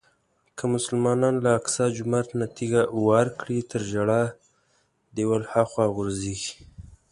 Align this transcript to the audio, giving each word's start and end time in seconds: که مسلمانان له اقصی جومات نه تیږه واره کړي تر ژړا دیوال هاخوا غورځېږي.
که 0.57 0.63
مسلمانان 0.75 1.35
له 1.43 1.49
اقصی 1.59 1.85
جومات 1.95 2.27
نه 2.39 2.45
تیږه 2.55 2.81
واره 3.05 3.31
کړي 3.39 3.59
تر 3.71 3.81
ژړا 3.91 4.21
دیوال 5.15 5.43
هاخوا 5.53 5.85
غورځېږي. 5.95 6.53